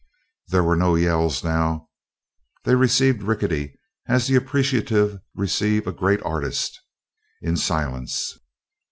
[0.47, 1.89] There were no yells now.
[2.63, 3.77] They received Rickety
[4.07, 6.81] as the appreciative receive a great artist
[7.39, 8.39] in silence.